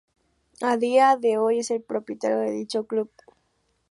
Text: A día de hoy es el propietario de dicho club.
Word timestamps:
A 0.63 0.77
día 0.77 1.15
de 1.15 1.37
hoy 1.37 1.59
es 1.59 1.69
el 1.69 1.83
propietario 1.83 2.39
de 2.39 2.49
dicho 2.53 2.87
club. 2.87 3.11